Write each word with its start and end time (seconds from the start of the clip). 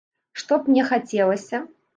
Што 0.41 0.57
б 0.63 0.73
мне 0.73 0.87
хацелася? 0.95 1.65